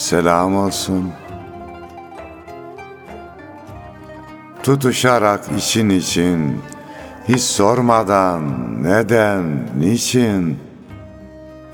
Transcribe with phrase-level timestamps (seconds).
[0.00, 1.12] selam olsun.
[4.62, 6.62] Tutuşarak için için,
[7.28, 8.42] hiç sormadan
[8.82, 10.58] neden, niçin,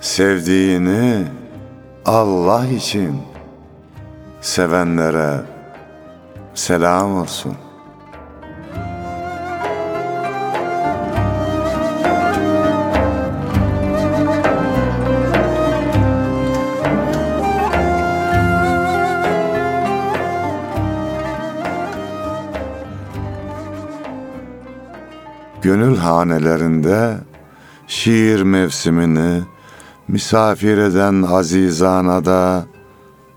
[0.00, 1.24] sevdiğini
[2.04, 3.22] Allah için
[4.40, 5.40] sevenlere
[6.54, 7.65] selam olsun.
[25.66, 27.18] Gönül hanelerinde
[27.86, 29.42] şiir mevsimini
[30.08, 32.66] misafir eden azizana da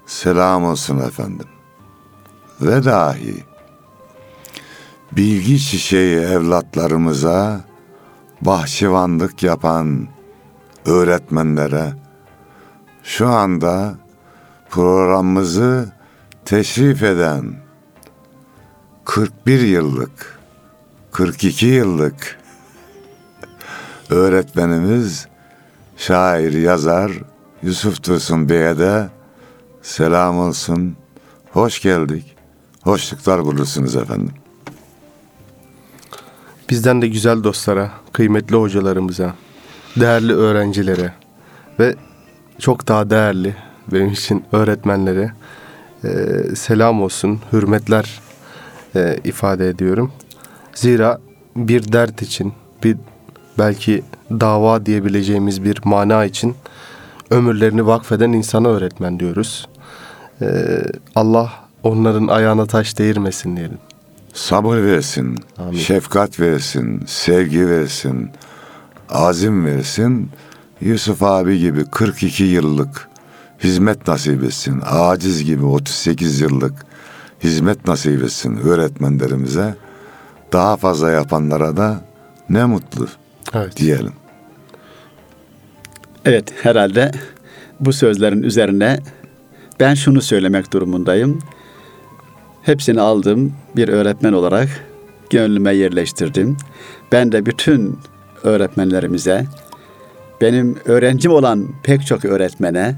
[0.06, 1.48] selam olsun efendim.
[2.62, 3.44] Ve dahi
[5.12, 7.62] bilgi çiçeği evlatlarımıza
[8.42, 10.08] bahçıvanlık yapan
[10.86, 11.94] öğretmenlere
[13.04, 13.96] şu anda
[14.70, 15.92] programımızı
[16.46, 17.54] teşrif eden
[19.06, 20.39] 41 yıllık
[21.20, 22.40] 42 yıllık
[24.10, 25.28] öğretmenimiz
[25.98, 27.12] şair yazar
[27.64, 29.10] Yusuf Dursun Bey'e de
[29.82, 30.96] selam olsun.
[31.52, 32.36] Hoş geldik.
[32.82, 34.34] Hoşluklar bulursunuz efendim.
[36.70, 39.36] Bizden de güzel dostlara, kıymetli hocalarımıza,
[39.96, 41.14] değerli öğrencilere
[41.80, 41.96] ve
[42.60, 43.56] çok daha değerli
[43.92, 45.34] benim için öğretmenlere
[46.04, 46.10] e,
[46.56, 48.22] selam olsun, hürmetler
[48.96, 50.12] e, ifade ediyorum.
[50.80, 51.20] Zira
[51.56, 52.54] bir dert için,
[52.84, 52.98] bir
[53.58, 56.56] belki dava diyebileceğimiz bir mana için
[57.30, 59.68] ömürlerini vakfeden insana öğretmen diyoruz.
[60.42, 60.84] Ee,
[61.16, 61.54] Allah
[61.84, 63.78] onların ayağına taş değirmesin diyelim.
[64.34, 65.78] Sabır versin, Amin.
[65.78, 68.30] şefkat versin, sevgi versin,
[69.10, 70.30] azim versin.
[70.82, 73.08] Yusuf abi gibi 42 yıllık
[73.64, 74.82] hizmet nasip etsin.
[74.86, 76.86] Aciz gibi 38 yıllık
[77.44, 79.76] hizmet nasip etsin öğretmenlerimize.
[80.54, 82.02] Daha fazla yapanlara da
[82.50, 83.08] ne mutlu
[83.54, 83.78] Evet.
[83.78, 84.14] diyelim.
[86.26, 87.12] Evet herhalde
[87.80, 89.00] bu sözlerin üzerine
[89.80, 91.40] ben şunu söylemek durumundayım.
[92.62, 94.70] Hepsini aldım bir öğretmen olarak
[95.30, 96.58] gönlüme yerleştirdim.
[97.12, 98.00] Ben de bütün
[98.44, 99.46] öğretmenlerimize,
[100.42, 102.96] benim öğrencim olan pek çok öğretmene,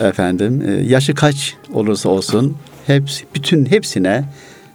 [0.00, 2.56] efendim e, yaşı kaç olursa olsun
[2.86, 4.24] hepsi, bütün hepsine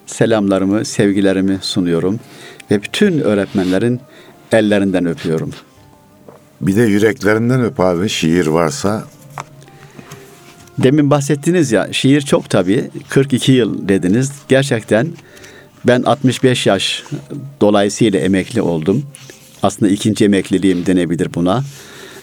[0.09, 2.19] selamlarımı, sevgilerimi sunuyorum
[2.71, 3.99] ve bütün öğretmenlerin
[4.51, 5.51] ellerinden öpüyorum.
[6.61, 9.03] Bir de yüreklerinden öp abi şiir varsa
[10.83, 14.31] Demin bahsettiniz ya şiir çok tabii 42 yıl dediniz.
[14.47, 15.07] Gerçekten
[15.87, 17.03] ben 65 yaş
[17.61, 19.03] dolayısıyla emekli oldum.
[19.63, 21.63] Aslında ikinci emekliliğim denebilir buna.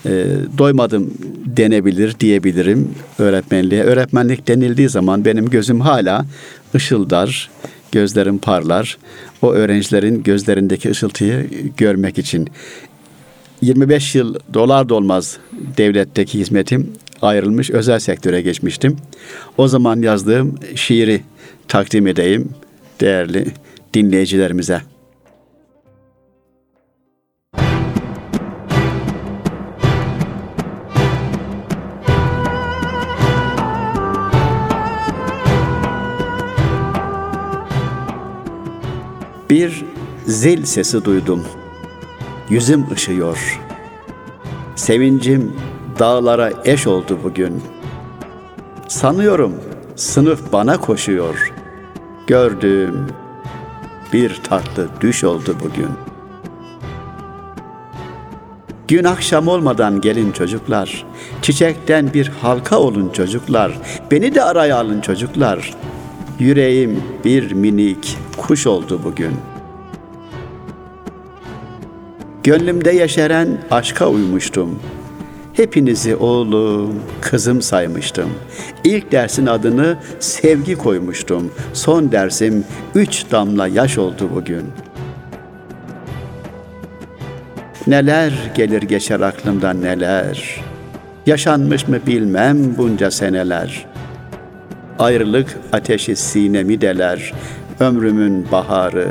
[0.07, 0.27] Ee,
[0.59, 1.15] doymadım
[1.45, 3.83] denebilir diyebilirim öğretmenliğe.
[3.83, 6.27] Öğretmenlik denildiği zaman benim gözüm hala
[6.75, 7.51] ışıldar,
[7.93, 8.99] gözlerim parlar.
[9.43, 12.49] O öğrencilerin gözlerindeki ışıltıyı görmek için.
[13.63, 15.39] 25 yıl dolar dolmaz
[15.77, 16.93] devletteki hizmetim
[17.23, 18.97] ayrılmış özel sektöre geçmiştim.
[19.59, 21.21] O zaman yazdığım şiiri
[21.69, 22.49] takdim edeyim
[23.01, 23.47] değerli
[23.95, 24.81] dinleyicilerimize.
[39.57, 39.85] Bir
[40.27, 41.45] zil sesi duydum.
[42.51, 43.61] Yüzüm ışıyor.
[44.75, 45.53] Sevincim
[45.99, 47.63] dağlara eş oldu bugün.
[48.89, 49.55] Sanıyorum
[49.95, 51.53] sınıf bana koşuyor.
[52.27, 53.07] Gördüğüm
[54.13, 55.91] bir tatlı düş oldu bugün.
[58.89, 61.07] Gün akşam olmadan gelin çocuklar.
[61.43, 63.73] Çiçekten bir halka olun çocuklar.
[64.11, 65.75] Beni de araya alın çocuklar.
[66.39, 69.33] Yüreğim bir minik kuş oldu bugün.
[72.45, 74.79] Gönlümde yeşeren aşka uymuştum.
[75.53, 78.31] Hepinizi oğlum, kızım saymıştım.
[78.85, 81.51] İlk dersin adını sevgi koymuştum.
[81.73, 84.65] Son dersim üç damla yaş oldu bugün.
[87.87, 90.61] Neler gelir geçer aklımdan neler.
[91.27, 93.96] Yaşanmış mı bilmem bunca seneler.
[94.99, 97.33] Ayrılık ateşi sinemi deler.
[97.81, 99.09] Ömrümün baharı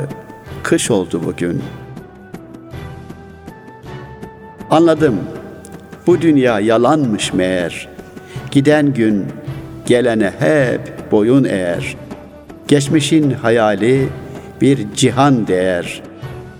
[0.62, 1.62] kış oldu bugün.
[4.70, 5.16] Anladım.
[6.06, 7.88] Bu dünya yalanmış meğer.
[8.50, 9.26] Giden gün
[9.86, 11.96] gelene hep boyun eğer.
[12.68, 14.08] Geçmişin hayali
[14.60, 16.02] bir cihan değer.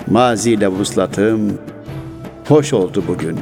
[0.06, 1.58] Maziyle vuslatım
[2.48, 3.38] hoş oldu bugün.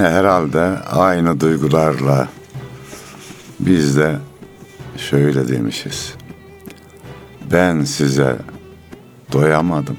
[0.00, 0.60] Yine herhalde
[0.92, 2.28] aynı duygularla
[3.60, 4.16] biz de
[4.96, 6.14] şöyle demişiz.
[7.52, 8.36] Ben size
[9.32, 9.96] doyamadım.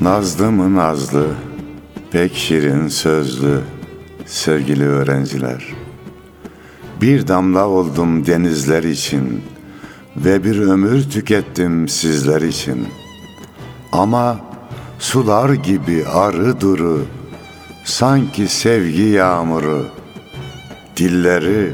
[0.00, 1.26] Nazlı mı nazlı,
[2.10, 3.60] pek şirin sözlü
[4.26, 5.83] sevgili öğrenciler.
[7.00, 9.42] Bir damla oldum denizler için
[10.16, 12.88] ve bir ömür tükettim sizler için.
[13.92, 14.40] Ama
[14.98, 17.06] sular gibi arı duru,
[17.84, 19.86] sanki sevgi yağmuru,
[20.96, 21.72] dilleri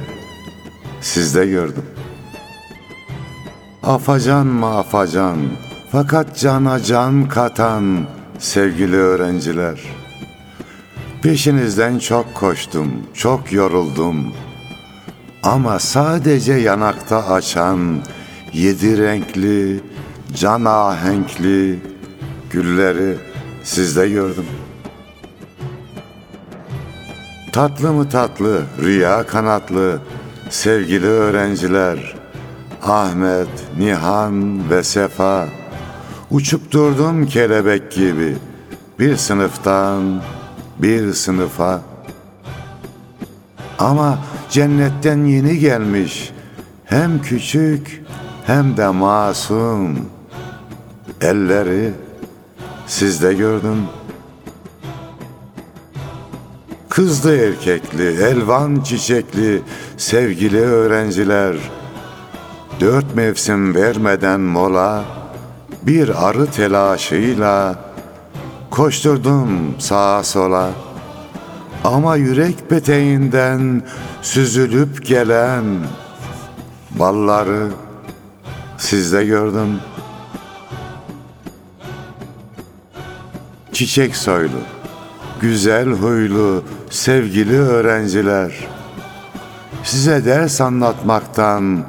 [1.00, 1.84] sizde gördüm.
[3.82, 5.36] Afacan mı afacan,
[5.92, 8.06] fakat cana can katan
[8.38, 9.80] sevgili öğrenciler.
[11.22, 14.49] Peşinizden çok koştum, çok yoruldum.''
[15.42, 17.98] Ama sadece yanakta açan
[18.52, 19.80] yedi renkli,
[20.34, 21.78] can ahenkli
[22.50, 23.18] gülleri
[23.64, 24.46] sizde gördüm.
[27.52, 30.00] Tatlı mı tatlı, rüya kanatlı
[30.50, 32.14] sevgili öğrenciler,
[32.82, 33.48] Ahmet,
[33.78, 35.48] Nihan ve Sefa,
[36.30, 38.36] uçup durdum kelebek gibi
[38.98, 40.22] bir sınıftan
[40.78, 41.80] bir sınıfa.
[43.78, 44.18] Ama
[44.50, 46.32] cennetten yeni gelmiş
[46.84, 48.02] hem küçük
[48.46, 49.98] hem de masum
[51.20, 51.92] elleri
[52.86, 53.82] sizde gördüm.
[56.88, 59.62] Kızdı erkekli, elvan çiçekli
[59.96, 61.56] sevgili öğrenciler.
[62.80, 65.04] Dört mevsim vermeden mola,
[65.82, 67.78] bir arı telaşıyla
[68.70, 70.70] koşturdum sağa sola.
[71.84, 73.82] Ama yürek peteğinden
[74.22, 75.64] süzülüp gelen
[76.90, 77.68] balları
[78.78, 79.80] sizde gördüm.
[83.72, 84.58] Çiçek soylu,
[85.40, 88.52] güzel huylu, sevgili öğrenciler.
[89.84, 91.84] Size ders anlatmaktan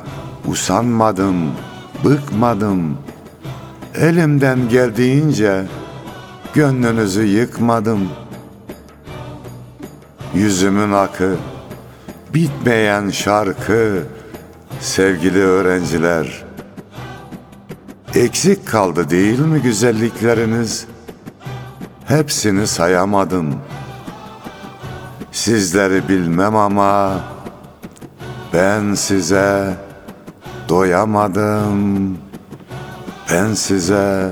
[0.47, 1.51] usanmadım,
[2.05, 2.97] bıkmadım.
[3.95, 5.65] Elimden geldiğince
[6.53, 8.09] gönlünüzü yıkmadım.
[10.33, 11.35] Yüzümün akı,
[12.33, 14.03] bitmeyen şarkı,
[14.79, 16.43] sevgili öğrenciler.
[18.15, 20.85] Eksik kaldı değil mi güzellikleriniz?
[22.05, 23.55] Hepsini sayamadım.
[25.31, 27.21] Sizleri bilmem ama
[28.53, 29.73] ben size
[30.69, 32.17] doyamadım.
[33.31, 34.31] Ben size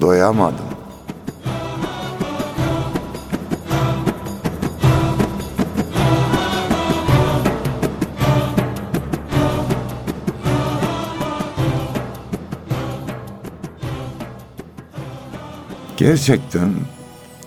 [0.00, 0.65] doyamadım.
[16.06, 16.74] Gerçekten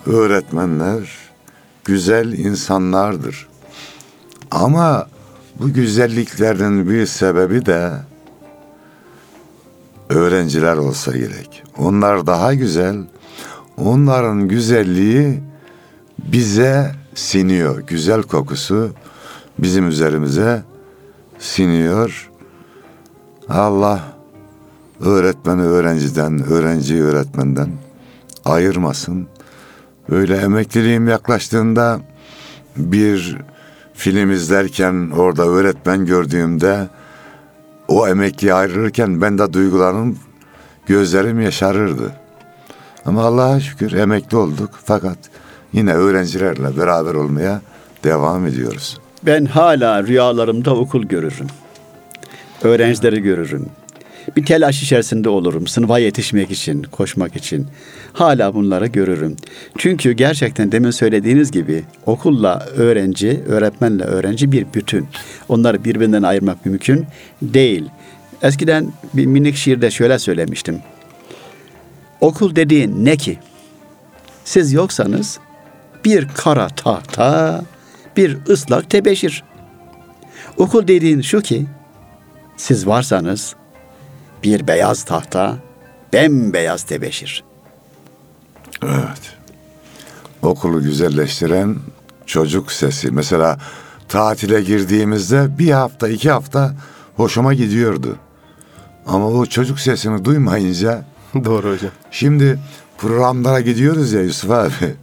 [0.05, 1.09] öğretmenler
[1.85, 3.47] güzel insanlardır.
[4.51, 5.07] Ama
[5.59, 7.91] bu güzelliklerin bir sebebi de
[10.09, 11.63] öğrenciler olsa gerek.
[11.77, 12.95] Onlar daha güzel.
[13.77, 15.43] Onların güzelliği
[16.23, 17.79] bize siniyor.
[17.87, 18.91] Güzel kokusu
[19.59, 20.63] bizim üzerimize
[21.39, 22.29] siniyor.
[23.49, 24.01] Allah
[24.99, 27.69] öğretmeni öğrenciden, öğrenciyi öğretmenden
[28.51, 29.27] ayırmasın.
[30.09, 31.99] Böyle emekliliğim yaklaştığında
[32.77, 33.37] bir
[33.93, 36.87] film izlerken orada öğretmen gördüğümde
[37.87, 40.19] o emekliye ayrılırken ben de duygularım
[40.87, 42.11] gözlerim yaşarırdı.
[43.05, 45.17] Ama Allah'a şükür emekli olduk fakat
[45.73, 47.61] yine öğrencilerle beraber olmaya
[48.03, 48.99] devam ediyoruz.
[49.25, 51.47] Ben hala rüyalarımda okul görürüm.
[52.63, 53.65] Öğrencileri görürüm.
[54.36, 57.67] Bir telaş içerisinde olurum sınıfa yetişmek için, koşmak için.
[58.13, 59.36] Hala bunları görürüm.
[59.77, 65.07] Çünkü gerçekten demin söylediğiniz gibi okulla öğrenci, öğretmenle öğrenci bir bütün.
[65.50, 67.05] Onları birbirinden ayırmak mümkün
[67.41, 67.86] değil.
[68.41, 70.79] Eskiden bir minik şiirde şöyle söylemiştim.
[72.21, 73.38] Okul dediğin ne ki?
[74.45, 75.39] Siz yoksanız
[76.05, 77.62] bir kara tahta,
[78.17, 79.43] bir ıslak tebeşir.
[80.57, 81.65] Okul dediğin şu ki,
[82.57, 83.55] siz varsanız
[84.43, 85.58] bir beyaz tahta,
[86.13, 87.43] bembeyaz tebeşir.
[88.84, 89.36] Evet.
[90.41, 91.75] Okulu güzelleştiren
[92.25, 93.12] çocuk sesi.
[93.12, 93.60] Mesela
[94.08, 96.74] tatile girdiğimizde bir hafta iki hafta
[97.15, 98.15] hoşuma gidiyordu.
[99.05, 101.03] Ama o çocuk sesini duymayınca
[101.46, 101.91] Doğru hocam.
[102.12, 102.60] Şimdi
[102.98, 104.96] programlara gidiyoruz ya Yusuf abi.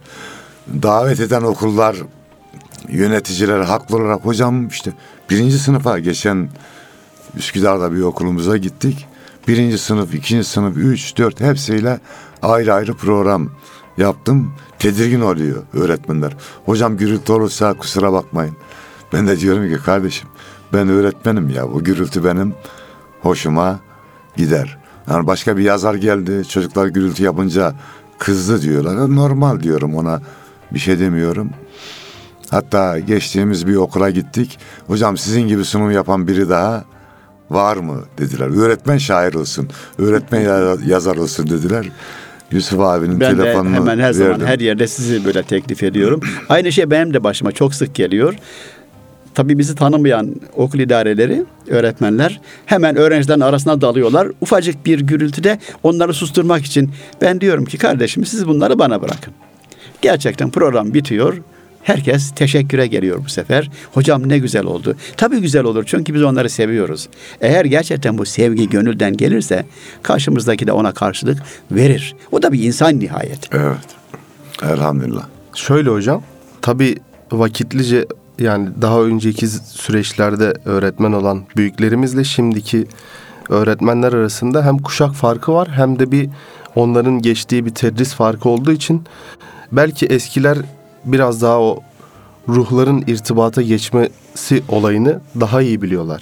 [0.83, 1.95] Davet eden okullar
[2.89, 4.91] yöneticiler haklı olarak hocam işte
[5.29, 6.49] birinci sınıfa geçen
[7.37, 9.07] Üsküdar'da bir okulumuza gittik.
[9.47, 11.99] Birinci sınıf, ikinci sınıf, üç, dört hepsiyle
[12.41, 13.49] ayrı ayrı program
[13.97, 14.53] yaptım.
[14.79, 16.35] Tedirgin oluyor öğretmenler.
[16.65, 18.55] Hocam gürültü olursa kusura bakmayın.
[19.13, 20.29] Ben de diyorum ki kardeşim
[20.73, 22.53] ben öğretmenim ya bu gürültü benim
[23.21, 23.79] hoşuma
[24.35, 24.77] gider.
[25.09, 27.75] Yani başka bir yazar geldi çocuklar gürültü yapınca
[28.19, 29.15] kızdı diyorlar.
[29.15, 30.21] Normal diyorum ona
[30.73, 31.49] bir şey demiyorum.
[32.49, 34.59] Hatta geçtiğimiz bir okula gittik.
[34.87, 36.85] Hocam sizin gibi sunum yapan biri daha
[37.49, 38.61] var mı dediler.
[38.65, 41.85] Öğretmen şair olsun, öğretmen ya- yazar olsun dediler.
[42.51, 44.47] Yusuf abinin Ben de telefonunu hemen her zaman verdim.
[44.47, 46.21] her yerde sizi böyle teklif ediyorum.
[46.49, 48.33] Aynı şey benim de başıma çok sık geliyor.
[49.33, 54.27] Tabii bizi tanımayan okul idareleri, öğretmenler hemen öğrencilerin arasına dalıyorlar.
[54.41, 59.33] Ufacık bir gürültüde onları susturmak için ben diyorum ki kardeşim siz bunları bana bırakın.
[60.01, 61.37] Gerçekten program bitiyor.
[61.87, 63.69] Herkes teşekküre geliyor bu sefer.
[63.93, 64.95] Hocam ne güzel oldu.
[65.17, 67.09] Tabii güzel olur çünkü biz onları seviyoruz.
[67.41, 69.65] Eğer gerçekten bu sevgi gönülden gelirse
[70.03, 71.37] karşımızdaki de ona karşılık
[71.71, 72.15] verir.
[72.31, 73.39] O da bir insan nihayet.
[73.51, 73.77] Evet.
[74.63, 75.27] Elhamdülillah.
[75.55, 76.23] Şöyle hocam,
[76.61, 76.95] tabii
[77.31, 78.05] vakitlice
[78.39, 82.87] yani daha önceki süreçlerde öğretmen olan büyüklerimizle şimdiki
[83.49, 86.29] öğretmenler arasında hem kuşak farkı var hem de bir
[86.75, 89.03] onların geçtiği bir tedris farkı olduğu için
[89.71, 90.57] belki eskiler
[91.05, 91.79] biraz daha o
[92.49, 96.21] ruhların irtibata geçmesi olayını daha iyi biliyorlar.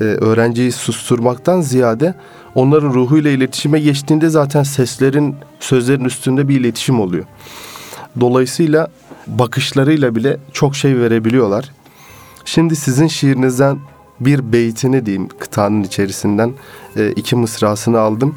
[0.00, 2.14] Ee, öğrenciyi susturmaktan ziyade
[2.54, 7.24] onların ruhuyla iletişime geçtiğinde zaten seslerin, sözlerin üstünde bir iletişim oluyor.
[8.20, 8.88] Dolayısıyla
[9.26, 11.70] bakışlarıyla bile çok şey verebiliyorlar.
[12.44, 13.78] Şimdi sizin şiirinizden
[14.20, 16.52] bir beytini diyeyim kıtanın içerisinden
[16.96, 18.34] e, iki mısrasını aldım.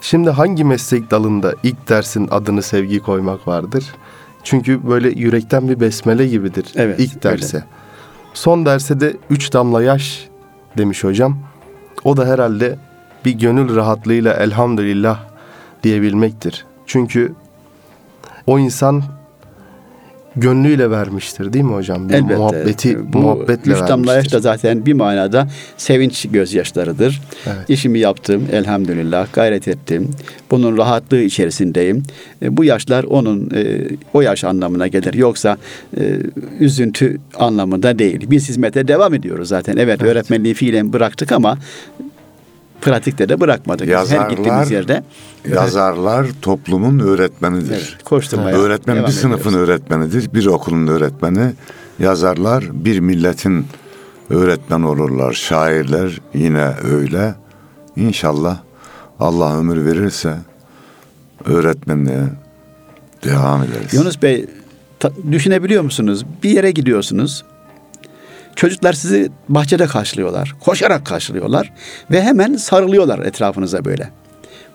[0.00, 3.84] Şimdi hangi meslek dalında ilk dersin adını sevgi koymak vardır?
[4.46, 7.64] Çünkü böyle yürekten bir besmele gibidir Evet, ilk derse.
[8.34, 10.28] Son derse de üç damla yaş
[10.78, 11.38] demiş hocam.
[12.04, 12.78] O da herhalde
[13.24, 15.20] bir gönül rahatlığıyla elhamdülillah
[15.82, 16.66] diyebilmektir.
[16.86, 17.34] Çünkü
[18.46, 19.02] o insan
[20.36, 22.08] gönlüyle vermiştir değil mi hocam?
[22.08, 22.36] Bir Elbette.
[22.36, 24.32] muhabbeti Bu muhabbetle vermiştir.
[24.32, 27.20] da zaten bir manada sevinç gözyaşlarıdır.
[27.46, 27.70] Evet.
[27.70, 30.10] İşimi yaptım elhamdülillah gayret ettim.
[30.50, 32.02] Bunun rahatlığı içerisindeyim.
[32.42, 33.78] E, bu yaşlar onun e,
[34.14, 35.14] o yaş anlamına gelir.
[35.14, 35.56] Yoksa
[35.96, 36.16] e,
[36.60, 38.26] üzüntü anlamında değil.
[38.30, 39.76] Biz hizmete devam ediyoruz zaten.
[39.76, 41.58] Evet, öğretmenliği fiilen bıraktık ama
[42.80, 43.86] pratikte de bırakmadık.
[43.86, 45.02] Her Yazarlar- gittiğimiz yerde
[45.48, 47.70] Yazarlar toplumun öğretmenidir.
[47.72, 49.68] evet, koşturmaya Öğretmen bir sınıfın ediyoruz.
[49.68, 51.52] öğretmenidir, bir okulun öğretmeni.
[51.98, 53.66] Yazarlar bir milletin
[54.30, 55.32] öğretmen olurlar.
[55.32, 57.34] Şairler yine öyle.
[57.96, 58.58] İnşallah
[59.20, 60.34] Allah ömür verirse
[61.44, 62.22] öğretmenliğe
[63.24, 63.94] devam ederiz.
[63.94, 64.46] Yunus Bey
[65.32, 66.24] düşünebiliyor musunuz?
[66.42, 67.44] Bir yere gidiyorsunuz.
[68.56, 70.54] Çocuklar sizi bahçede karşılıyorlar.
[70.60, 71.72] Koşarak karşılıyorlar.
[72.10, 74.10] Ve hemen sarılıyorlar etrafınıza böyle.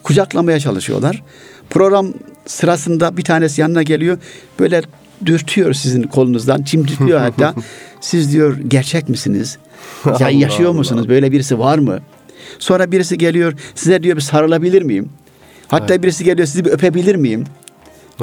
[0.04, 1.24] Kucaklamaya çalışıyorlar.
[1.70, 2.14] Program
[2.46, 4.18] sırasında bir tanesi yanına geliyor.
[4.60, 4.82] Böyle
[5.26, 6.64] dürtüyor sizin kolunuzdan.
[6.64, 7.54] Cimdikliyor hatta.
[8.02, 9.58] Siz diyor gerçek misiniz?
[10.20, 10.78] Ya yaşıyor Allah.
[10.78, 11.10] musunuz?
[11.10, 12.00] Böyle birisi var mı?
[12.60, 13.54] Sonra birisi geliyor.
[13.76, 15.10] Size diyor bir sarılabilir miyim?
[15.68, 17.44] Hatta birisi geliyor sizi bir öpebilir miyim?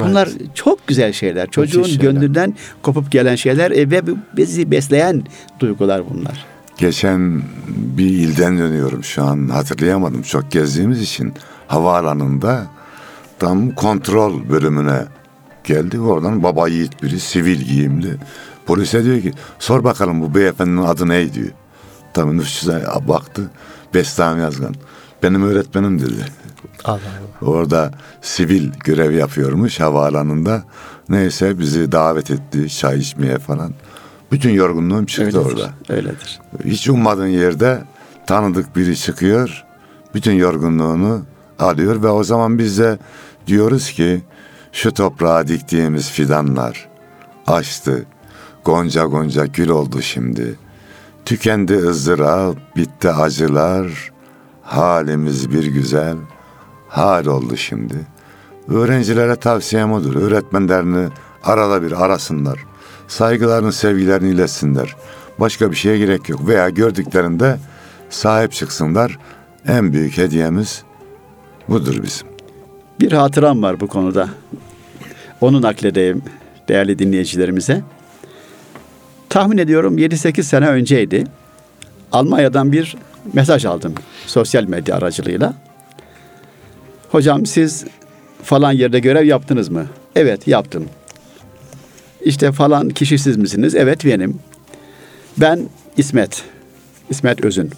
[0.05, 1.49] Bunlar çok güzel şeyler.
[1.49, 2.01] Çocuğun şeyler.
[2.01, 4.01] gönlünden kopup gelen şeyler e, ve
[4.37, 5.23] bizi besleyen
[5.59, 6.45] duygular bunlar.
[6.77, 11.33] Geçen bir ilden dönüyorum şu an hatırlayamadım çok gezdiğimiz için
[11.67, 12.67] havaalanında
[13.39, 15.05] tam kontrol bölümüne
[15.63, 18.17] geldik oradan baba yiğit biri sivil giyimli
[18.65, 21.49] polise diyor ki sor bakalım bu beyefendinin adı ne diyor.
[22.13, 23.49] Tabii nüfusuna baktı
[23.93, 24.75] Bestami Yazgan.
[25.23, 26.25] Benim öğretmenim dedi.
[26.85, 26.99] Allah
[27.41, 27.49] Allah.
[27.51, 30.63] Orada sivil görev yapıyormuş havaalanında.
[31.09, 33.73] Neyse bizi davet etti çay içmeye falan.
[34.31, 35.53] Bütün yorgunluğum çıktı Öyledir.
[35.53, 35.69] orada.
[35.89, 36.39] Öyledir.
[36.65, 37.83] Hiç ummadığın yerde
[38.27, 39.65] tanıdık biri çıkıyor.
[40.13, 41.21] Bütün yorgunluğunu
[41.59, 42.97] alıyor ve o zaman biz de
[43.47, 44.21] diyoruz ki
[44.71, 46.89] şu toprağa diktiğimiz fidanlar
[47.47, 48.05] açtı.
[48.65, 50.55] Gonca gonca gül oldu şimdi.
[51.25, 54.11] Tükendi ızdırap, bitti acılar.
[54.61, 56.15] Halimiz bir güzel
[56.89, 57.95] hal oldu şimdi.
[58.67, 60.15] Öğrencilere tavsiyem odur.
[60.15, 61.09] Öğretmenlerini
[61.43, 62.59] arada bir arasınlar.
[63.07, 64.95] Saygılarını, sevgilerini iletsinler.
[65.39, 66.47] Başka bir şeye gerek yok.
[66.47, 67.57] Veya gördüklerinde
[68.09, 69.19] sahip çıksınlar.
[69.67, 70.83] En büyük hediyemiz
[71.69, 72.27] budur bizim.
[72.99, 74.29] Bir hatıram var bu konuda.
[75.41, 76.23] Onu nakledeyim
[76.69, 77.81] değerli dinleyicilerimize.
[79.29, 81.23] Tahmin ediyorum 7-8 sene önceydi.
[82.11, 82.95] Almanya'dan bir
[83.33, 83.93] mesaj aldım
[84.25, 85.53] sosyal medya aracılığıyla.
[87.11, 87.85] Hocam siz
[88.43, 89.85] falan yerde görev yaptınız mı?
[90.15, 90.85] Evet yaptım.
[92.25, 93.75] İşte falan kişi siz misiniz?
[93.75, 94.39] Evet benim.
[95.37, 95.59] Ben
[95.97, 96.43] İsmet.
[97.09, 97.71] İsmet Özün.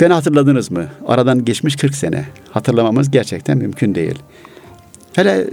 [0.00, 0.86] Beni hatırladınız mı?
[1.06, 2.24] Aradan geçmiş 40 sene.
[2.50, 4.18] Hatırlamamız gerçekten mümkün değil.
[5.14, 5.46] Hele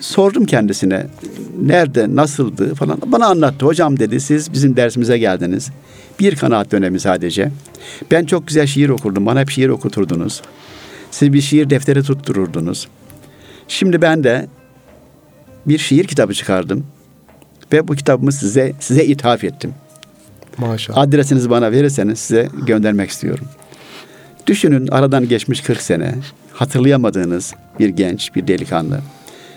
[0.00, 1.06] sordum kendisine
[1.62, 2.98] nerede, nasıldı falan.
[3.06, 3.66] Bana anlattı.
[3.66, 5.70] Hocam dedi siz bizim dersimize geldiniz.
[6.20, 7.50] Bir kanaat dönemi sadece.
[8.10, 9.26] Ben çok güzel şiir okurdum.
[9.26, 10.42] Bana hep şiir okuturdunuz.
[11.10, 12.88] Siz bir şiir defteri tuttururdunuz.
[13.68, 14.46] Şimdi ben de
[15.66, 16.86] bir şiir kitabı çıkardım.
[17.72, 19.74] Ve bu kitabımı size size ithaf ettim.
[20.58, 20.98] Maşallah.
[20.98, 23.44] Adresinizi bana verirseniz size göndermek istiyorum.
[24.46, 26.14] Düşünün aradan geçmiş 40 sene
[26.52, 29.00] hatırlayamadığınız bir genç, bir delikanlı.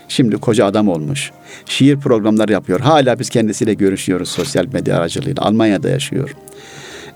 [0.08, 1.30] Şimdi koca adam olmuş.
[1.66, 2.80] Şiir programları yapıyor.
[2.80, 5.42] Hala biz kendisiyle görüşüyoruz sosyal medya aracılığıyla.
[5.42, 6.34] Almanya'da yaşıyor.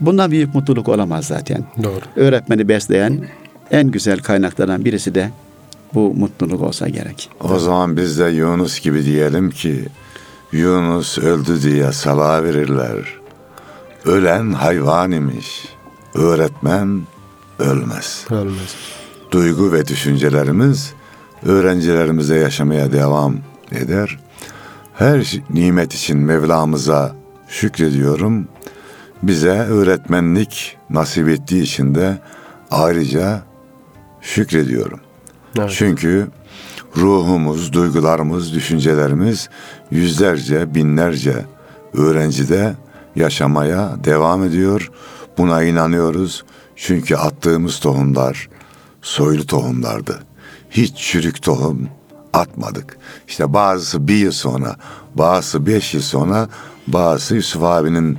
[0.00, 1.64] Bundan büyük mutluluk olamaz zaten.
[1.82, 2.00] Doğru.
[2.16, 3.24] Öğretmeni besleyen
[3.74, 5.30] en güzel kaynaklardan birisi de
[5.94, 7.30] bu mutluluk olsa gerek.
[7.40, 9.88] O zaman biz de Yunus gibi diyelim ki
[10.52, 13.20] Yunus öldü diye salağa verirler.
[14.04, 15.68] Ölen hayvan imiş.
[16.14, 17.02] Öğretmen
[17.58, 18.24] ölmez.
[18.30, 18.74] Ölmez.
[19.30, 20.92] Duygu ve düşüncelerimiz
[21.42, 23.36] öğrencilerimize yaşamaya devam
[23.72, 24.18] eder.
[24.94, 27.16] Her nimet için Mevlamıza
[27.48, 28.48] şükrediyorum.
[29.22, 32.18] Bize öğretmenlik nasip ettiği için de
[32.70, 33.42] ayrıca
[34.24, 35.00] şükrediyorum.
[35.58, 35.70] Evet.
[35.76, 36.28] Çünkü
[36.96, 39.48] ruhumuz, duygularımız, düşüncelerimiz
[39.90, 41.44] yüzlerce, binlerce
[41.94, 42.74] öğrencide
[43.16, 44.90] yaşamaya devam ediyor.
[45.38, 46.44] Buna inanıyoruz.
[46.76, 48.48] Çünkü attığımız tohumlar
[49.02, 50.22] soylu tohumlardı.
[50.70, 51.88] Hiç çürük tohum
[52.32, 52.98] atmadık.
[53.28, 54.76] İşte bazısı bir yıl sonra,
[55.14, 56.48] bazısı beş yıl sonra,
[56.86, 58.18] bazısı Yusuf abinin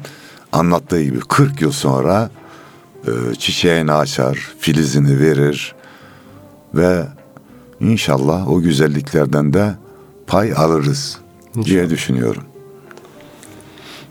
[0.52, 2.30] anlattığı gibi 40 yıl sonra
[3.08, 5.75] e, çiçeğini açar, filizini verir
[6.76, 7.06] ve
[7.80, 9.74] inşallah o güzelliklerden de
[10.28, 11.18] pay alırız
[11.66, 12.44] diye düşünüyorum.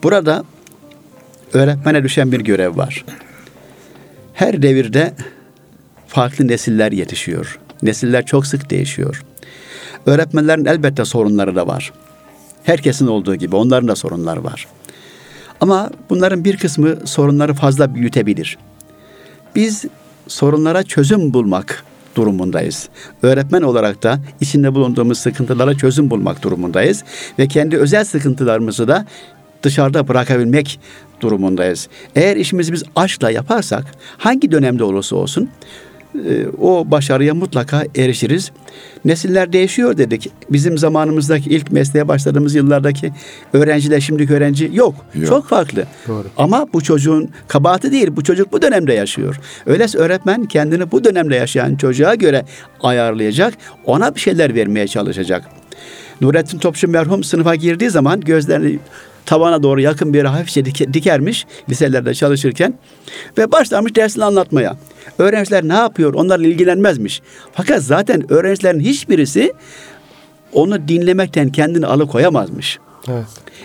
[0.03, 0.45] Burada
[1.53, 3.05] öğretmene düşen bir görev var.
[4.33, 5.15] Her devirde
[6.07, 7.59] farklı nesiller yetişiyor.
[7.83, 9.25] Nesiller çok sık değişiyor.
[10.07, 11.93] Öğretmenlerin elbette sorunları da var.
[12.65, 14.67] Herkesin olduğu gibi onların da sorunları var.
[15.61, 18.59] Ama bunların bir kısmı sorunları fazla büyütebilir.
[19.55, 19.85] Biz
[20.29, 21.85] sorunlara çözüm bulmak
[22.17, 22.89] durumundayız.
[23.23, 27.05] Öğretmen olarak da içinde bulunduğumuz sıkıntılara çözüm bulmak durumundayız
[27.39, 29.07] ve kendi özel sıkıntılarımızı da
[29.63, 30.81] dışarıda bırakabilmek
[31.21, 31.89] durumundayız.
[32.15, 33.85] Eğer işimizi biz aşkla yaparsak
[34.19, 35.51] hangi dönemde olursa olsun
[36.61, 38.51] o başarıya mutlaka erişiriz.
[39.05, 40.31] Nesiller değişiyor dedik.
[40.51, 43.13] Bizim zamanımızdaki ilk mesleğe başladığımız yıllardaki
[43.53, 44.95] öğrenciler şimdiki öğrenci yok.
[45.15, 45.29] Yok.
[45.29, 45.85] Çok farklı.
[46.09, 46.25] Doğru.
[46.37, 48.09] Ama bu çocuğun kabahati değil.
[48.17, 49.41] Bu çocuk bu dönemde yaşıyor.
[49.67, 52.45] Öyleyse öğretmen kendini bu dönemde yaşayan çocuğa göre
[52.81, 53.55] ayarlayacak.
[53.85, 55.45] Ona bir şeyler vermeye çalışacak.
[56.21, 58.79] Nurettin Topçu merhum sınıfa girdiği zaman gözlerini
[59.27, 62.75] tavana doğru yakın bir yere hafifçe dike- dikermiş liselerde çalışırken
[63.39, 64.77] ve başlamış dersini anlatmaya.
[65.19, 67.23] Öğrenciler ne yapıyor onlarla ilgilenmezmiş.
[67.53, 69.53] Fakat zaten öğrencilerin hiçbirisi
[70.53, 72.79] onu dinlemekten kendini alıkoyamazmış.
[73.09, 73.25] Evet.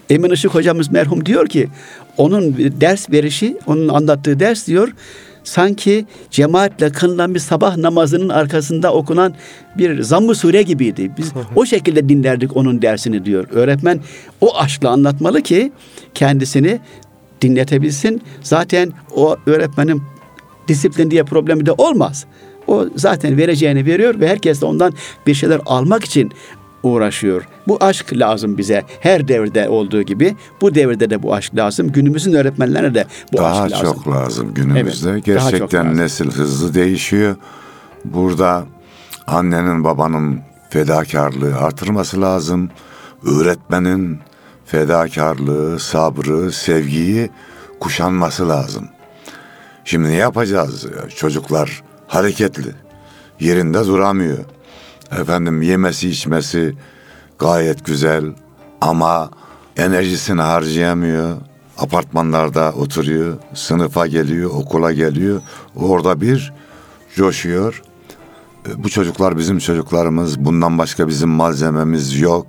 [0.10, 1.70] Emin Işık hocamız merhum diyor ki
[2.18, 4.94] onun ders verişi, onun anlattığı ders diyor
[5.50, 9.34] sanki cemaatle kılınan bir sabah namazının arkasında okunan
[9.78, 11.12] bir zamm-ı sure gibiydi.
[11.18, 13.48] Biz o şekilde dinlerdik onun dersini diyor.
[13.52, 14.00] Öğretmen
[14.42, 15.72] o aşkla anlatmalı ki
[16.14, 16.80] kendisini
[17.42, 18.22] dinletebilsin.
[18.42, 20.02] Zaten o öğretmenin
[20.68, 22.26] disiplin diye problemi de olmaz.
[22.68, 24.94] O zaten vereceğini veriyor ve herkes de ondan
[25.28, 26.32] bir şeyler almak için
[26.84, 27.48] uğraşıyor.
[27.68, 28.84] Bu aşk lazım bize.
[29.00, 31.92] Her devirde olduğu gibi bu devirde de bu aşk lazım.
[31.92, 33.88] Günümüzün öğretmenlerine de bu daha aşk lazım.
[33.94, 35.10] çok lazım günümüzde.
[35.10, 35.98] Evet, daha Gerçekten lazım.
[36.00, 37.36] nesil hızlı değişiyor.
[38.06, 38.66] Burada
[39.28, 40.40] annenin babanın
[40.70, 42.70] fedakarlığı artırması lazım.
[43.26, 44.20] Öğretmenin
[44.66, 47.30] fedakarlığı, sabrı, sevgiyi
[47.80, 48.88] kuşanması lazım.
[49.86, 50.86] Şimdi ne yapacağız?
[51.16, 52.72] Çocuklar hareketli.
[53.40, 54.38] Yerinde duramıyor.
[55.12, 56.76] Efendim yemesi içmesi
[57.40, 58.24] gayet güzel
[58.82, 59.30] ama
[59.78, 61.38] enerjisini harcayamıyor.
[61.78, 65.42] Apartmanlarda oturuyor, sınıfa geliyor, okula geliyor.
[65.76, 66.54] Orada bir
[67.16, 67.82] coşuyor.
[68.68, 70.40] E, Bu çocuklar bizim çocuklarımız.
[70.40, 72.48] Bundan başka bizim malzememiz yok.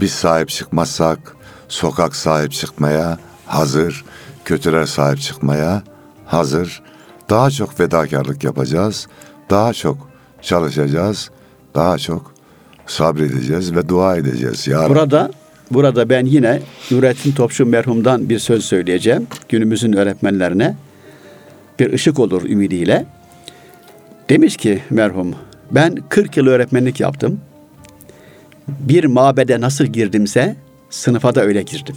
[0.00, 1.36] Biz sahip çıkmazsak
[1.68, 4.04] sokak sahip çıkmaya hazır.
[4.44, 5.82] Kötüler sahip çıkmaya
[6.26, 6.82] hazır.
[7.30, 9.06] Daha çok fedakarlık yapacağız.
[9.50, 9.96] Daha çok
[10.42, 11.30] çalışacağız.
[11.76, 12.34] Daha çok
[12.86, 14.66] sabredeceğiz ve dua edeceğiz.
[14.66, 14.88] Ya.
[14.88, 15.30] Burada
[15.70, 16.60] burada ben yine
[16.90, 19.26] Nurettin Topçu merhumdan bir söz söyleyeceğim.
[19.48, 20.76] Günümüzün öğretmenlerine
[21.78, 23.06] bir ışık olur ümidiyle.
[24.28, 25.34] Demiş ki merhum
[25.70, 27.40] ben 40 yıl öğretmenlik yaptım.
[28.68, 30.56] Bir mabede nasıl girdimse
[30.90, 31.96] sınıfa da öyle girdim.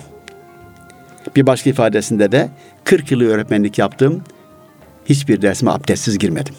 [1.35, 2.49] Bir başka ifadesinde de
[2.83, 4.23] 40 yıl öğretmenlik yaptım.
[5.05, 6.55] Hiçbir dersime abdestsiz girmedim.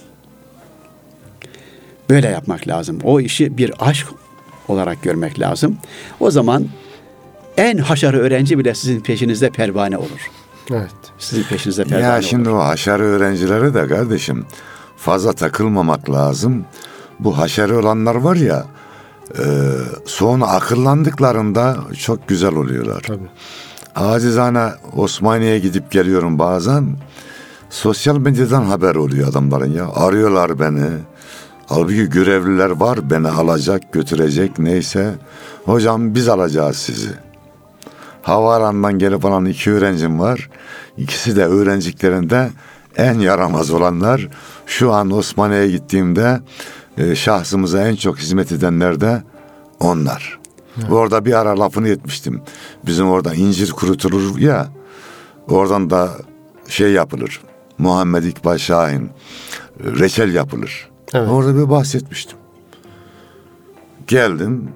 [2.11, 2.99] Böyle yapmak lazım.
[3.05, 4.07] O işi bir aşk
[4.69, 5.77] olarak görmek lazım.
[6.21, 6.67] O zaman
[7.57, 10.31] en haşarı öğrenci bile sizin peşinizde pervane olur.
[10.71, 10.91] Evet.
[11.19, 12.23] Sizin peşinizde pervane Ya olur.
[12.23, 14.45] şimdi o haşarı öğrencilere de kardeşim
[14.97, 16.65] fazla takılmamak lazım.
[17.21, 18.65] Bu haşarı olanlar var ya
[19.39, 19.45] e,
[20.07, 23.01] sonra akıllandıklarında çok güzel oluyorlar.
[23.07, 23.29] Tabii.
[23.97, 26.97] Acizane Osmaniye'ye gidip geliyorum bazen.
[27.71, 29.89] Sosyal medyadan haber oluyor adamların ya.
[29.95, 30.87] Arıyorlar beni.
[31.71, 35.15] Halbuki görevliler var beni alacak götürecek neyse.
[35.65, 37.11] Hocam biz alacağız sizi.
[38.23, 40.51] Havaalanından gelip alan iki öğrencim var.
[40.97, 42.51] İkisi de öğrenciklerinde
[42.97, 44.29] en yaramaz olanlar.
[44.67, 46.41] Şu an Osmaniye'ye gittiğimde
[46.99, 49.23] e, şahsımıza en çok hizmet edenler de
[49.81, 50.39] onlar.
[50.91, 52.43] Orada bir ara lafını etmiştim.
[52.87, 54.69] Bizim orada incir kurutulur ya.
[55.49, 56.11] Oradan da
[56.69, 57.41] şey yapılır.
[57.79, 59.11] Muhammed İkbal Şahin
[59.81, 60.90] reçel yapılır.
[61.15, 61.29] Evet.
[61.29, 62.39] Orada bir bahsetmiştim.
[64.07, 64.69] Geldim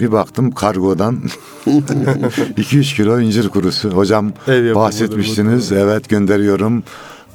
[0.00, 1.22] bir baktım kargodan
[1.66, 3.90] 2-3 kilo incir kurusu.
[3.90, 5.72] Hocam Ev bahsetmiştiniz.
[5.72, 6.82] Evet gönderiyorum.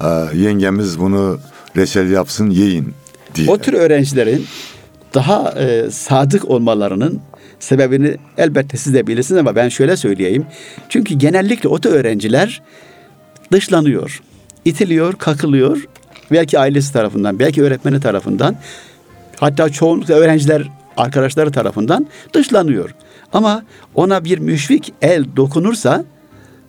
[0.00, 1.38] Ee, yengemiz bunu
[1.76, 2.94] reçel yapsın yiyin
[3.34, 3.50] diye.
[3.50, 4.46] O tür öğrencilerin
[5.14, 7.20] daha e, sadık olmalarının
[7.60, 10.46] sebebini elbette siz de bilirsiniz ama ben şöyle söyleyeyim.
[10.88, 12.62] Çünkü genellikle o tür öğrenciler
[13.52, 14.22] dışlanıyor,
[14.64, 15.86] itiliyor, kakılıyor.
[16.30, 18.56] Belki ailesi tarafından, belki öğretmeni tarafından,
[19.36, 20.62] hatta çoğunlukla öğrenciler
[20.96, 22.94] arkadaşları tarafından dışlanıyor.
[23.32, 26.04] Ama ona bir müşfik el dokunursa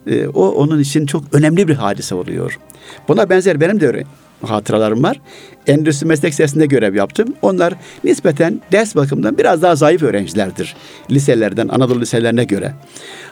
[0.07, 2.59] e, o onun için çok önemli bir hadise oluyor.
[3.07, 4.03] Buna benzer benim de öyle
[4.41, 5.21] hatıralarım var.
[5.67, 7.33] Endüstri Meslek Lisesi'nde görev yaptım.
[7.41, 10.75] Onlar nispeten ders bakımından biraz daha zayıf öğrencilerdir.
[11.11, 12.73] Liselerden, Anadolu liselerine göre.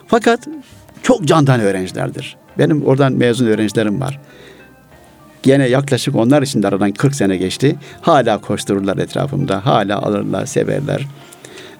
[0.07, 0.47] Fakat
[1.03, 2.38] çok candan öğrencilerdir.
[2.57, 4.19] Benim oradan mezun öğrencilerim var.
[5.43, 7.75] Gene yaklaşık onlar için de aradan 40 sene geçti.
[8.01, 9.65] Hala koştururlar etrafımda.
[9.65, 11.08] Hala alırlar, severler.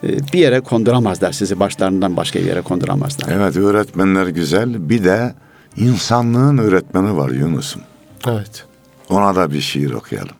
[0.04, 1.60] Ee, Bir yere konduramazlar sizi.
[1.60, 3.32] Başlarından başka bir yere konduramazlar.
[3.36, 4.90] Evet öğretmenler güzel.
[4.90, 5.34] Bir de
[5.78, 7.82] insanlığın öğretmeni var Yunus'um.
[8.28, 8.66] Evet.
[9.10, 10.36] Ona da bir şiir okuyalım.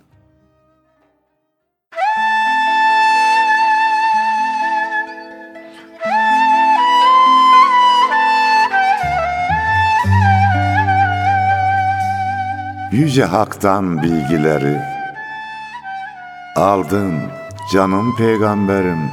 [12.94, 14.78] Yüce Hak'tan bilgileri
[16.56, 17.14] aldın
[17.74, 19.12] canım peygamberim.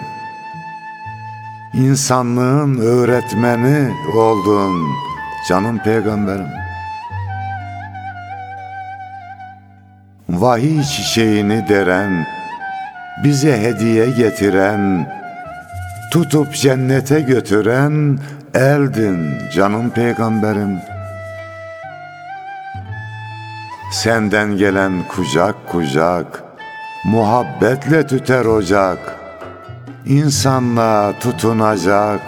[1.74, 4.86] İnsanlığın öğretmeni oldun
[5.48, 6.48] canım peygamberim.
[10.28, 12.26] Vahiy çiçeğini deren,
[13.24, 15.12] bize hediye getiren,
[16.12, 18.18] tutup cennete götüren
[18.54, 20.89] eldin canım peygamberim.
[23.90, 26.44] Senden gelen kucak kucak,
[27.04, 29.18] muhabbetle tüter ocak,
[30.06, 32.20] insanlığa tutunacak,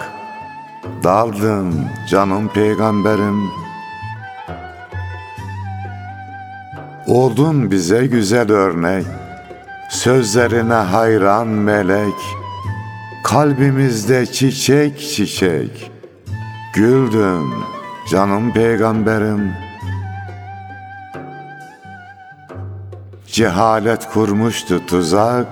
[1.04, 1.74] daldın
[2.10, 3.50] canım peygamberim.
[7.06, 9.06] Oldun bize güzel örnek,
[9.90, 12.36] sözlerine hayran melek,
[13.24, 15.90] kalbimizde çiçek çiçek,
[16.74, 17.54] güldün
[18.10, 19.71] canım peygamberim.
[23.32, 25.46] Cehalet kurmuştu tuzak,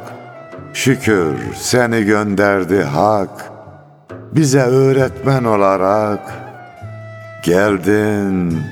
[0.74, 3.50] Şükür seni gönderdi hak
[4.32, 6.20] bize öğretmen olarak
[7.44, 8.62] geldin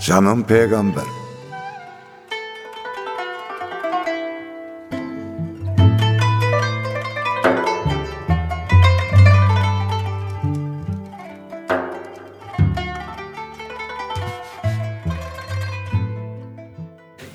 [0.00, 1.17] canım peygamber.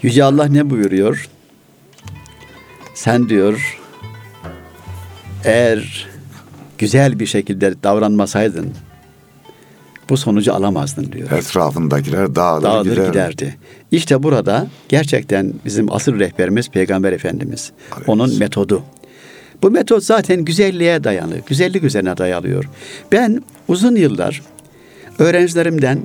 [0.03, 1.29] Yüce Allah ne buyuruyor?
[2.93, 3.79] Sen diyor
[5.43, 6.07] eğer
[6.77, 8.71] güzel bir şekilde davranmasaydın
[10.09, 11.31] bu sonucu alamazdın diyor.
[11.31, 13.07] Etrafındakiler dağılır, Dağılır gider.
[13.07, 13.55] giderdi.
[13.91, 17.71] İşte burada gerçekten bizim asıl rehberimiz Peygamber Efendimiz.
[18.07, 18.83] Onun metodu.
[19.61, 22.69] Bu metot zaten güzelliğe dayalı, güzellik üzerine dayalıyor.
[23.11, 24.41] Ben uzun yıllar
[25.19, 25.99] öğrencilerimden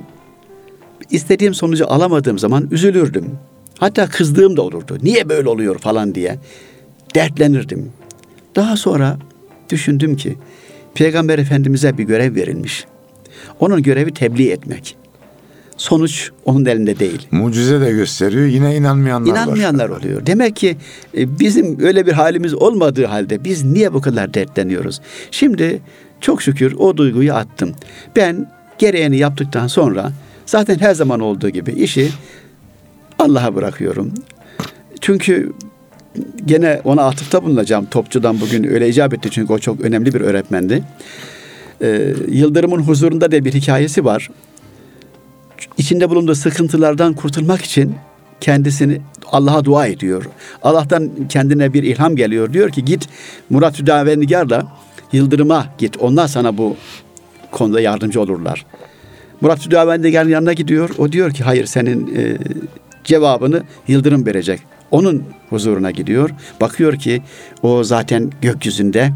[1.11, 3.31] istediğim sonucu alamadığım zaman üzülürdüm.
[3.79, 4.97] Hatta kızdığım da olurdu.
[5.03, 6.37] Niye böyle oluyor falan diye
[7.15, 7.91] dertlenirdim.
[8.55, 9.17] Daha sonra
[9.69, 10.37] düşündüm ki
[10.93, 12.85] Peygamber Efendimiz'e bir görev verilmiş.
[13.59, 14.95] Onun görevi tebliğ etmek.
[15.77, 17.27] Sonuç onun elinde değil.
[17.31, 19.43] Mucize de gösteriyor yine inanmayanlar var.
[19.43, 20.25] İnanmayanlar oluyor.
[20.25, 20.77] Demek ki
[21.17, 25.01] e, bizim öyle bir halimiz olmadığı halde biz niye bu kadar dertleniyoruz?
[25.31, 25.81] Şimdi
[26.21, 27.71] çok şükür o duyguyu attım.
[28.15, 30.11] Ben gereğini yaptıktan sonra
[30.45, 32.09] zaten her zaman olduğu gibi işi
[33.19, 34.13] Allah'a bırakıyorum.
[35.01, 35.53] Çünkü
[36.45, 37.85] gene ona atıfta bulunacağım.
[37.85, 40.83] Topçudan bugün öyle icap etti çünkü o çok önemli bir öğretmendi.
[41.81, 44.29] Ee, Yıldırım'ın huzurunda da bir hikayesi var.
[45.77, 47.95] İçinde bulunduğu sıkıntılardan kurtulmak için
[48.41, 49.01] kendisini
[49.31, 50.25] Allah'a dua ediyor.
[50.63, 52.53] Allah'tan kendine bir ilham geliyor.
[52.53, 53.09] Diyor ki git
[53.49, 54.67] Murat Hüdavendigar'la
[55.11, 55.97] Yıldırım'a git.
[55.97, 56.75] Onlar sana bu
[57.51, 58.65] konuda yardımcı olurlar.
[59.41, 60.89] Murat Hüdavendigar'ın yanına gidiyor.
[60.97, 62.37] O diyor ki hayır senin e,
[63.03, 64.59] cevabını Yıldırım verecek.
[64.91, 66.29] Onun huzuruna gidiyor.
[66.61, 67.21] Bakıyor ki
[67.63, 69.11] o zaten gökyüzünde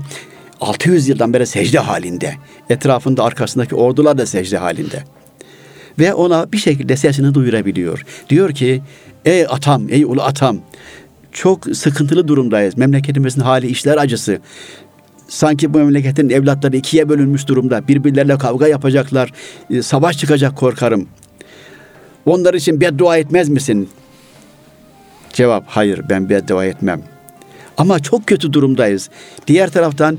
[0.61, 2.33] 600 yıldan beri secde halinde.
[2.69, 5.03] Etrafında arkasındaki ordular da secde halinde.
[5.99, 8.05] Ve ona bir şekilde sesini duyurabiliyor.
[8.29, 8.81] Diyor ki
[9.25, 10.57] ey atam, ey ulu atam
[11.31, 12.77] çok sıkıntılı durumdayız.
[12.77, 14.39] Memleketimizin hali işler acısı.
[15.27, 17.87] Sanki bu memleketin evlatları ikiye bölünmüş durumda.
[17.87, 19.31] Birbirlerine kavga yapacaklar.
[19.69, 21.07] e, Savaş çıkacak korkarım.
[22.25, 23.89] Onlar için beddua etmez misin?
[25.33, 27.01] Cevap hayır ben beddua etmem.
[27.77, 29.09] Ama çok kötü durumdayız.
[29.47, 30.17] Diğer taraftan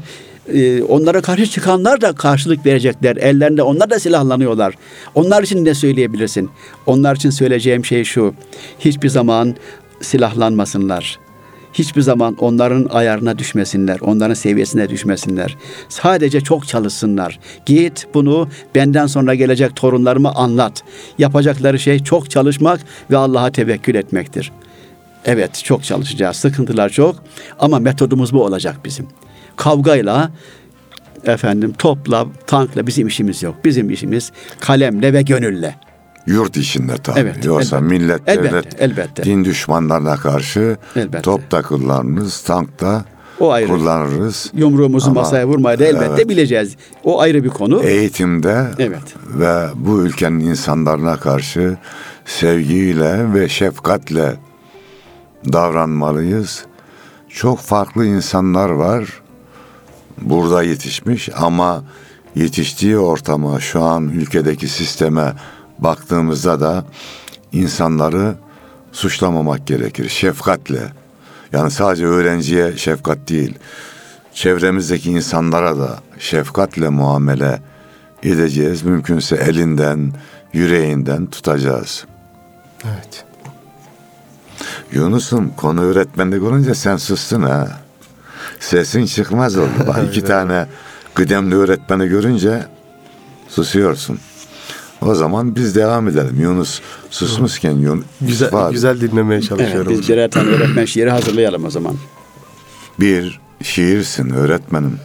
[0.52, 3.16] e, onlara karşı çıkanlar da karşılık verecekler.
[3.16, 4.74] Ellerinde onlar da silahlanıyorlar.
[5.14, 6.50] Onlar için ne söyleyebilirsin?
[6.86, 8.34] Onlar için söyleyeceğim şey şu.
[8.78, 9.56] Hiçbir zaman
[10.00, 11.23] silahlanmasınlar.
[11.74, 15.56] Hiçbir zaman onların ayarına düşmesinler, onların seviyesine düşmesinler.
[15.88, 17.38] Sadece çok çalışsınlar.
[17.66, 20.82] Git bunu benden sonra gelecek torunlarıma anlat.
[21.18, 24.52] Yapacakları şey çok çalışmak ve Allah'a tevekkül etmektir.
[25.24, 26.36] Evet çok çalışacağız.
[26.36, 27.16] Sıkıntılar çok
[27.58, 29.08] ama metodumuz bu olacak bizim.
[29.56, 30.30] Kavgayla
[31.24, 33.54] efendim topla, tankla bizim işimiz yok.
[33.64, 35.74] Bizim işimiz kalemle ve gönülle.
[36.26, 37.20] Yurt içinde tabii.
[37.20, 37.94] Evet, Yoksa elbette.
[37.94, 39.24] millet, Elbette, devlet, elbette.
[39.24, 41.22] din düşmanlarına karşı Elbette.
[41.22, 43.04] top da kullanırız, tank da
[43.40, 43.68] O ayrı.
[43.68, 44.50] kullanırız.
[44.54, 46.28] Yumruğumuzu Ama- masaya vurmayı da elbette Evet.
[46.28, 46.76] bileceğiz.
[47.04, 47.82] O ayrı bir konu.
[47.82, 49.14] Eğitimde Evet.
[49.26, 51.76] ve bu ülkenin insanlarına karşı
[52.24, 54.36] sevgiyle ve şefkatle
[55.52, 56.64] davranmalıyız.
[57.28, 59.22] Çok farklı insanlar var.
[60.22, 61.84] Burada yetişmiş ama
[62.34, 65.32] yetiştiği ortama, şu an ülkedeki sisteme
[65.84, 66.84] baktığımızda da
[67.52, 68.34] insanları
[68.92, 70.08] suçlamamak gerekir.
[70.08, 70.92] Şefkatle.
[71.52, 73.54] Yani sadece öğrenciye şefkat değil.
[74.34, 77.62] Çevremizdeki insanlara da şefkatle muamele
[78.22, 78.82] edeceğiz.
[78.82, 80.12] Mümkünse elinden,
[80.52, 82.04] yüreğinden tutacağız.
[82.84, 83.24] Evet.
[84.92, 87.68] Yunus'um konu öğretmenlik olunca sen sustun ha.
[88.60, 89.86] Sesin çıkmaz oldu.
[89.86, 90.66] Bak iki tane
[91.14, 92.66] kıdemli öğretmeni görünce
[93.48, 94.18] susuyorsun.
[95.04, 96.36] O zaman biz devam edelim.
[96.40, 98.70] Yunus susmuşken Yunus Güzel, var.
[98.72, 99.92] güzel dinlemeye Evet, çalışıyorum.
[99.92, 101.94] biz birer tane öğretmen şiiri hazırlayalım o zaman.
[103.00, 104.98] Bir şiirsin öğretmenim.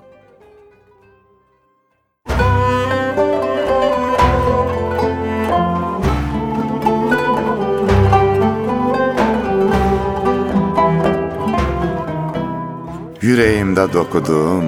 [13.22, 14.64] Yüreğimde dokuduğum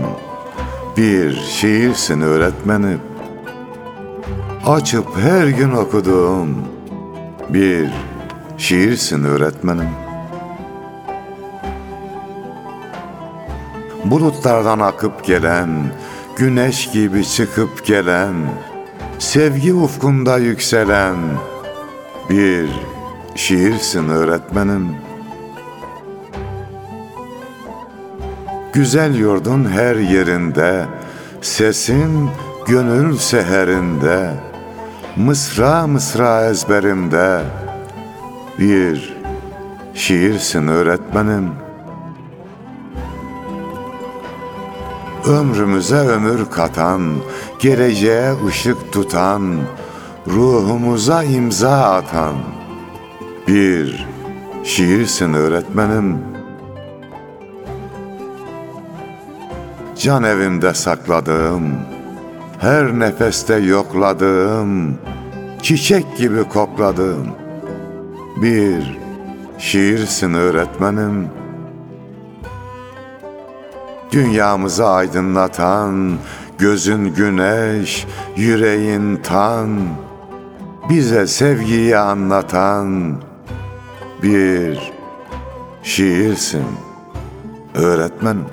[0.97, 2.99] bir şiirsin öğretmenim.
[4.65, 6.57] Açıp her gün okuduğum
[7.49, 7.89] bir
[8.57, 9.89] şiirsin öğretmenim.
[14.05, 15.69] Bulutlardan akıp gelen,
[16.37, 18.33] güneş gibi çıkıp gelen,
[19.19, 21.15] sevgi ufkunda yükselen
[22.29, 22.69] bir
[23.35, 24.87] şiirsin öğretmenim.
[28.73, 30.85] Güzel yurdun her yerinde,
[31.41, 32.29] sesin
[32.67, 34.50] gönül seherinde,
[35.15, 37.41] mısra mısra ezberimde,
[38.59, 39.17] bir
[39.93, 41.51] şiirsin öğretmenim.
[45.27, 47.15] Ömrümüze ömür katan,
[47.59, 49.57] geleceğe ışık tutan,
[50.27, 52.35] ruhumuza imza atan,
[53.47, 54.07] bir
[54.63, 56.17] şiirsin öğretmenim.
[59.99, 61.71] Can evimde sakladığım,
[62.61, 64.97] her nefeste yokladığım,
[65.61, 67.27] çiçek gibi kokladığım
[68.41, 68.99] bir
[69.57, 71.27] şiirsin öğretmenim.
[74.11, 76.17] Dünyamızı aydınlatan,
[76.57, 79.79] gözün güneş, yüreğin tan,
[80.89, 83.15] bize sevgiyi anlatan
[84.23, 84.91] bir
[85.83, 86.65] şiirsin
[87.75, 88.45] öğretmenim.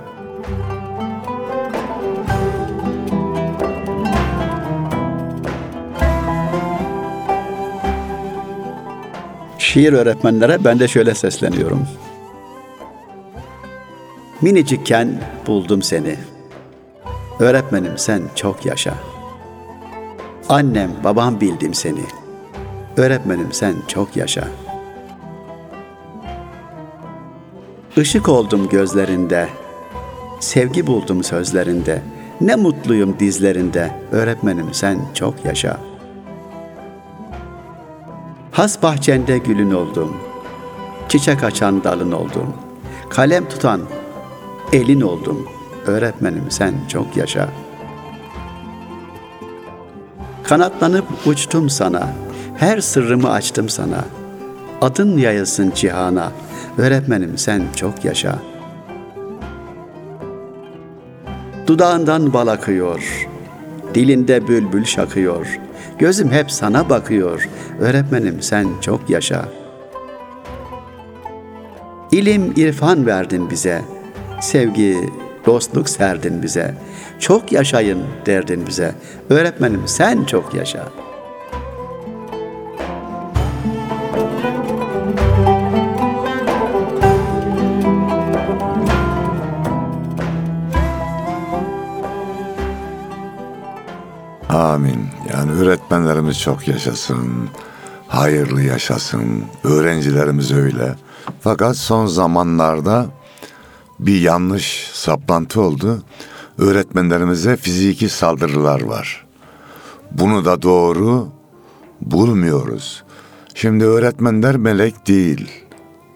[9.79, 11.87] Şiir öğretmenlere ben de şöyle sesleniyorum.
[14.41, 16.17] Minicikken buldum seni.
[17.41, 18.95] Öğretmenim sen çok yaşa.
[20.49, 22.03] Annem, babam bildim seni.
[22.97, 24.49] Öğretmenim sen çok yaşa.
[27.97, 29.49] Işık oldum gözlerinde.
[30.41, 32.03] Sevgi buldum sözlerinde.
[32.41, 33.91] Ne mutluyum dizlerinde.
[34.13, 35.98] Öğretmenim sen çok yaşa.''
[38.59, 40.17] Has bahçende gülün oldum.
[41.09, 42.55] Çiçek açan dalın oldum.
[43.09, 43.81] Kalem tutan
[44.73, 45.49] elin oldum.
[45.87, 47.49] Öğretmenim sen çok yaşa.
[50.43, 52.09] Kanatlanıp uçtum sana.
[52.57, 54.05] Her sırrımı açtım sana.
[54.81, 56.33] Adın yayılsın cihana.
[56.79, 58.39] Öğretmenim sen çok yaşa.
[61.67, 63.29] Dudağından bal akıyor.
[63.95, 65.68] Dilinde bülbül şakıyor.
[65.99, 67.49] Gözüm hep sana bakıyor.
[67.81, 69.49] Öğretmenim sen çok yaşa.
[72.13, 73.83] İlim, irfan verdin bize.
[74.41, 75.11] Sevgi,
[75.47, 76.75] dostluk serdin bize.
[77.19, 78.95] Çok yaşayın derdin bize.
[79.31, 80.89] Öğretmenim sen çok yaşa.
[95.69, 97.49] Öğretmenlerimiz çok yaşasın,
[98.09, 100.95] hayırlı yaşasın, öğrencilerimiz öyle.
[101.41, 103.07] Fakat son zamanlarda
[103.99, 106.03] bir yanlış saplantı oldu.
[106.59, 109.27] Öğretmenlerimize fiziki saldırılar var.
[110.11, 111.29] Bunu da doğru
[112.01, 113.05] bulmuyoruz.
[113.55, 115.51] Şimdi öğretmenler melek değil.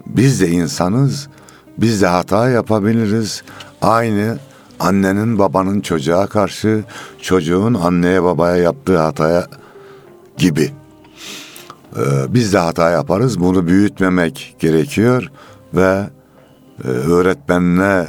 [0.07, 1.29] Biz de insanız.
[1.79, 3.43] Biz de hata yapabiliriz.
[3.83, 4.39] Aynı
[4.83, 6.85] annenin babanın çocuğa karşı
[7.21, 9.47] çocuğun anneye babaya yaptığı hataya
[10.37, 10.71] gibi.
[11.97, 13.41] Ee, biz de hata yaparız.
[13.41, 15.31] Bunu büyütmemek gerekiyor
[15.75, 16.07] ve
[16.85, 18.07] e, öğretmenine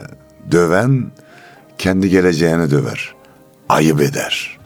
[0.51, 1.11] döven
[1.77, 3.13] kendi geleceğini döver.
[3.69, 4.57] Ayıp eder.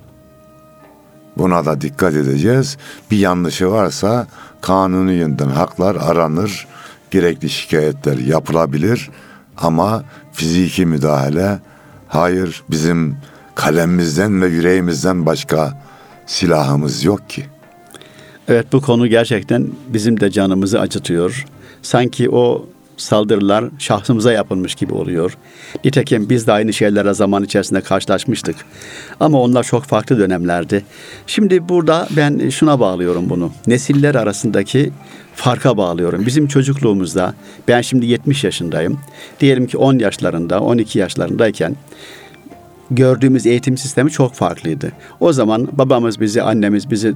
[1.38, 2.78] Buna da dikkat edeceğiz.
[3.12, 4.28] Bir yanlışı varsa
[4.62, 6.68] kanuni yönden haklar aranır.
[7.12, 9.10] Gerekli şikayetler yapılabilir.
[9.58, 11.60] Ama fiziki müdahale
[12.08, 13.18] hayır bizim
[13.56, 15.82] kalemimizden ve yüreğimizden başka
[16.26, 17.46] silahımız yok ki.
[18.48, 21.46] Evet bu konu gerçekten bizim de canımızı acıtıyor.
[21.82, 25.38] Sanki o saldırılar şahsımıza yapılmış gibi oluyor.
[25.86, 28.56] Nitekim biz de aynı şeylere zaman içerisinde karşılaşmıştık.
[29.20, 30.86] Ama onlar çok farklı dönemlerdi.
[31.28, 33.52] Şimdi burada ben şuna bağlıyorum bunu.
[33.68, 34.92] Nesiller arasındaki
[35.36, 36.26] farka bağlıyorum.
[36.26, 37.34] Bizim çocukluğumuzda
[37.68, 39.00] ben şimdi 70 yaşındayım.
[39.40, 41.76] Diyelim ki 10 yaşlarında, 12 yaşlarındayken
[42.92, 44.92] gördüğümüz eğitim sistemi çok farklıydı.
[45.20, 47.14] O zaman babamız bizi, annemiz bizi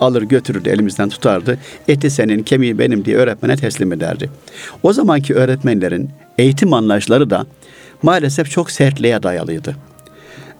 [0.00, 1.58] alır götürürdü elimizden tutardı.
[1.88, 4.30] Eti senin kemiği benim diye öğretmene teslim ederdi.
[4.82, 7.46] O zamanki öğretmenlerin eğitim anlayışları da
[8.02, 9.76] maalesef çok sertliğe dayalıydı.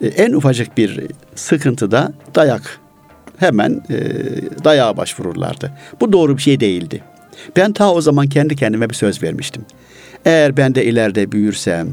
[0.00, 1.00] E, En ufacık bir
[1.34, 2.80] sıkıntıda dayak
[3.36, 3.98] hemen e,
[4.64, 5.72] dayağa başvururlardı.
[6.00, 7.02] Bu doğru bir şey değildi.
[7.56, 9.64] Ben ta o zaman kendi kendime bir söz vermiştim.
[10.24, 11.88] Eğer ben de ileride büyürsem,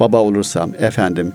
[0.00, 1.32] baba olursam, efendim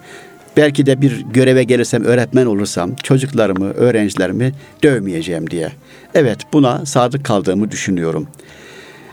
[0.58, 4.52] belki de bir göreve gelirsem, öğretmen olursam çocuklarımı, öğrencilerimi
[4.84, 5.72] dövmeyeceğim diye.
[6.14, 8.28] Evet buna sadık kaldığımı düşünüyorum.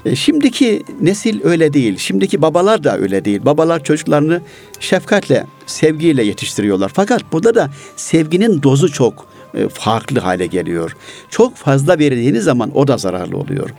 [0.05, 1.99] E, Şimdiki nesil öyle değil.
[1.99, 3.41] Şimdiki babalar da öyle değil.
[3.45, 4.41] Babalar çocuklarını
[4.81, 6.91] şefkatle, sevgiyle yetiştiriyorlar.
[6.95, 9.27] Fakat burada da sevginin dozu çok
[9.73, 10.97] farklı hale geliyor.
[11.31, 13.71] Çok fazla verildiğiniz zaman o da zararlı oluyor.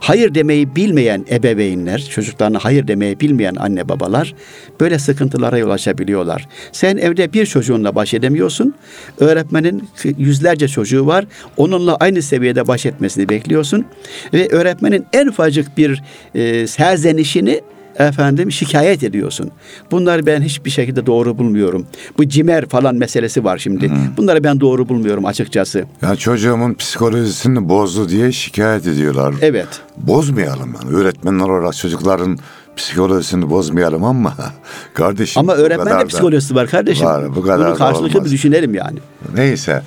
[0.00, 4.34] Hayır demeyi bilmeyen ebeveynler, çocuklarına hayır demeyi bilmeyen anne babalar
[4.80, 6.48] böyle sıkıntılara yol açabiliyorlar.
[6.72, 8.74] Sen evde bir çocuğunla baş edemiyorsun.
[9.18, 9.88] Öğretmenin
[10.18, 11.24] yüzlerce çocuğu var.
[11.56, 13.86] Onunla aynı seviyede baş etmesini bekliyorsun.
[14.32, 16.02] Ve öğretmenin en ufacık bir
[16.34, 17.60] e, serzenişini
[17.98, 19.50] efendim şikayet ediyorsun.
[19.90, 21.86] Bunları ben hiçbir şekilde doğru bulmuyorum.
[22.18, 23.90] Bu cimer falan meselesi var şimdi.
[24.16, 25.84] Bunları ben doğru bulmuyorum açıkçası.
[26.02, 29.34] Yani çocuğumun psikolojisini bozdu diye şikayet ediyorlar.
[29.40, 29.68] Evet.
[29.96, 30.96] Bozmayalım yani.
[30.96, 32.38] Öğretmenler olarak çocukların
[32.76, 34.34] psikolojisini bozmayalım ama
[34.94, 35.40] kardeşim.
[35.40, 37.06] Ama öğretmen de psikolojisi var kardeşim.
[37.06, 38.98] Var, bu kadar Bunu karşılıklı bir düşünelim yani.
[39.34, 39.82] Neyse.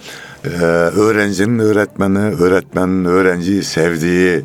[0.46, 4.44] Ee, öğrencinin öğretmeni, öğretmenin öğrenciyi sevdiği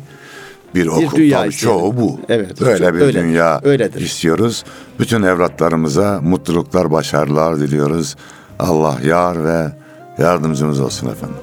[0.75, 1.17] bir okul.
[1.17, 1.79] dünya Tabii isteyelim.
[1.79, 2.19] çoğu bu.
[2.29, 3.21] Evet, Böyle bir öyle.
[3.21, 4.01] dünya Öyledir.
[4.01, 4.63] istiyoruz.
[4.99, 8.15] Bütün evlatlarımıza mutluluklar, başarılar diliyoruz.
[8.59, 9.71] Allah yar ve
[10.17, 11.35] yardımcımız olsun efendim.